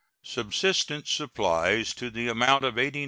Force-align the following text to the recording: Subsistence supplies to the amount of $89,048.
Subsistence 0.23 1.11
supplies 1.11 1.93
to 1.93 2.09
the 2.09 2.27
amount 2.27 2.65
of 2.65 2.73
$89,048. 2.73 2.99